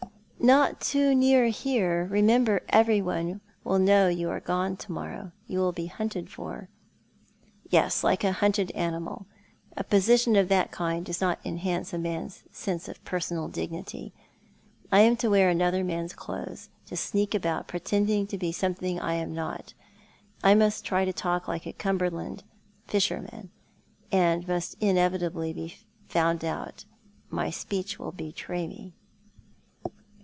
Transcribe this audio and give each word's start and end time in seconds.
"Not 0.51 0.81
too 0.81 1.13
near 1.13 1.49
here; 1.49 2.07
remember 2.09 2.63
everyone 2.69 3.41
will 3.63 3.77
know 3.77 4.07
you 4.07 4.31
are 4.31 4.39
gone 4.39 4.75
to 4.77 4.91
morrow 4.91 5.15
morning. 5.17 5.31
You 5.45 5.59
will 5.59 5.71
be 5.71 5.85
hunted 5.85 6.31
for."" 6.31 6.67
Yes, 7.69 8.03
like 8.03 8.23
a 8.23 8.31
hunted 8.31 8.71
animal. 8.71 9.27
A 9.77 9.83
position 9.83 10.35
of 10.35 10.47
that 10.49 10.71
kind 10.71 11.05
does 11.05 11.21
not 11.21 11.37
enhance 11.45 11.93
a 11.93 11.99
man's 11.99 12.43
sense 12.51 12.87
of 12.87 13.03
personal 13.05 13.49
dignity. 13.49 14.15
I 14.91 15.01
am 15.01 15.15
to 15.17 15.29
wear 15.29 15.47
another 15.49 15.83
man's 15.83 16.13
clothes, 16.13 16.69
to 16.87 16.97
sneak 16.97 17.35
about 17.35 17.67
pretending 17.67 18.25
to 18.25 18.37
be 18.37 18.51
some 18.51 18.73
thing 18.73 18.95
that 18.95 19.03
I 19.05 19.13
am 19.13 19.35
not. 19.35 19.75
I 20.43 20.55
must 20.55 20.83
try 20.83 21.05
to 21.05 21.13
talk 21.13 21.47
like 21.47 21.67
a 21.67 21.71
Cumberland 21.73 22.43
fisherman, 22.87 23.51
and 24.11 24.47
must 24.47 24.75
inevitably 24.81 25.53
be 25.53 25.75
found 26.09 26.43
out. 26.43 26.85
My 27.29 27.51
speech 27.51 27.99
will 27.99 28.11
betray 28.11 28.65
me." 28.67 28.95